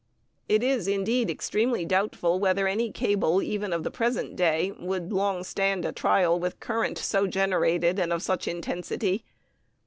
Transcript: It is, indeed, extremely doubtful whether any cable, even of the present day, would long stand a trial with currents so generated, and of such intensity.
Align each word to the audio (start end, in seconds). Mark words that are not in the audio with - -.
It 0.49 0.63
is, 0.63 0.87
indeed, 0.87 1.29
extremely 1.29 1.85
doubtful 1.85 2.39
whether 2.39 2.67
any 2.67 2.91
cable, 2.91 3.39
even 3.43 3.71
of 3.71 3.83
the 3.83 3.91
present 3.91 4.35
day, 4.35 4.71
would 4.79 5.13
long 5.13 5.43
stand 5.43 5.85
a 5.85 5.91
trial 5.91 6.39
with 6.39 6.59
currents 6.59 7.05
so 7.05 7.27
generated, 7.27 7.99
and 7.99 8.11
of 8.11 8.23
such 8.23 8.47
intensity. 8.47 9.23